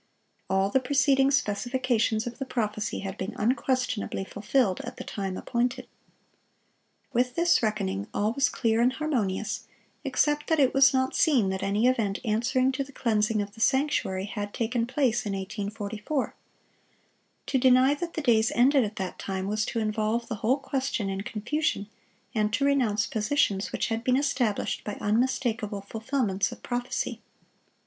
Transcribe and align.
All 0.49 0.71
the 0.71 0.79
preceding 0.79 1.29
specifications 1.29 2.25
of 2.25 2.39
the 2.39 2.45
prophecy 2.45 3.01
had 3.01 3.19
been 3.19 3.35
unquestionably 3.35 4.25
fulfilled 4.25 4.81
at 4.83 4.97
the 4.97 5.03
time 5.03 5.37
appointed. 5.37 5.85
With 7.13 7.35
this 7.35 7.61
reckoning, 7.61 8.07
all 8.11 8.33
was 8.33 8.49
clear 8.49 8.81
and 8.81 8.93
harmonious, 8.93 9.67
except 10.03 10.47
that 10.47 10.59
it 10.59 10.73
was 10.73 10.91
not 10.91 11.13
seen 11.15 11.49
that 11.49 11.61
any 11.61 11.85
event 11.85 12.17
answering 12.25 12.71
to 12.71 12.83
the 12.83 12.91
cleansing 12.91 13.43
of 13.43 13.53
the 13.53 13.61
sanctuary 13.61 14.25
had 14.25 14.55
taken 14.55 14.87
place 14.87 15.23
in 15.27 15.33
1844. 15.33 16.33
To 17.45 17.57
deny 17.59 17.93
that 17.93 18.15
the 18.15 18.21
days 18.23 18.51
ended 18.55 18.83
at 18.83 18.95
that 18.95 19.19
time 19.19 19.45
was 19.47 19.67
to 19.67 19.77
involve 19.77 20.27
the 20.27 20.37
whole 20.41 20.57
question 20.57 21.11
in 21.11 21.21
confusion, 21.21 21.87
and 22.33 22.51
to 22.53 22.65
renounce 22.65 23.05
positions 23.05 23.71
which 23.71 23.89
had 23.89 24.03
been 24.03 24.17
established 24.17 24.83
by 24.83 24.95
unmistakable 24.95 25.81
fulfilments 25.81 26.51
of 26.51 26.63
prophecy. 26.63 27.21